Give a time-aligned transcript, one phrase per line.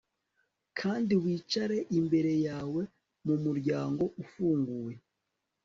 [0.79, 2.81] Kandi wicare imbere yawe
[3.25, 4.97] mumuryango ufunguye